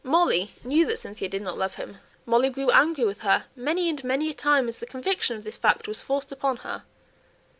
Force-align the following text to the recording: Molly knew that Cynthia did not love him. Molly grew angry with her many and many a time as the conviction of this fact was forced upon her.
Molly 0.03 0.51
knew 0.63 0.87
that 0.87 0.97
Cynthia 0.97 1.29
did 1.29 1.43
not 1.43 1.59
love 1.59 1.75
him. 1.75 1.99
Molly 2.25 2.49
grew 2.49 2.71
angry 2.71 3.05
with 3.05 3.19
her 3.21 3.45
many 3.55 3.87
and 3.87 4.03
many 4.03 4.31
a 4.31 4.33
time 4.33 4.67
as 4.67 4.79
the 4.79 4.87
conviction 4.87 5.37
of 5.37 5.43
this 5.43 5.57
fact 5.59 5.87
was 5.87 6.01
forced 6.01 6.31
upon 6.31 6.57
her. 6.65 6.81